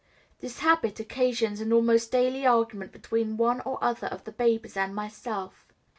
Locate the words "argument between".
2.43-3.37